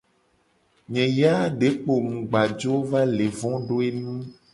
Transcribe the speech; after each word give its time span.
Nye 0.91 1.03
ya 1.19 1.33
de 1.59 1.69
kpo 1.79 1.93
mu 2.07 2.17
gba 2.29 2.41
jo 2.59 2.73
va 2.89 3.01
le 3.17 3.27
vo 3.37 3.51
do 3.67 3.75
enu. 3.87 4.13